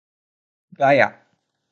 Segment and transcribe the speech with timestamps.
[0.73, 1.07] ガヤ